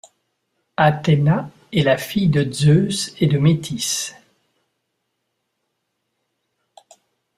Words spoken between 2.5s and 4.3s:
Zeus et de Métis.